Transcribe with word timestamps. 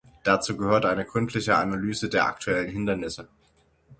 Dazu 0.23 0.57
gehört 0.57 0.87
eine 0.87 1.05
gründliche 1.05 1.57
Analyse 1.57 2.09
der 2.09 2.25
aktuellen 2.25 2.69
Hindernisse. 2.71 3.27